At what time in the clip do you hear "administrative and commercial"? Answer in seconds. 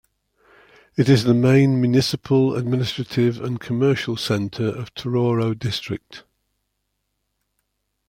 2.55-4.17